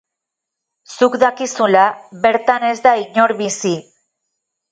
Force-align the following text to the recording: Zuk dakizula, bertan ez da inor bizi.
Zuk 0.93 1.17
dakizula, 1.23 1.83
bertan 2.25 2.67
ez 2.69 2.75
da 2.87 2.93
inor 3.05 3.37
bizi. 3.45 3.77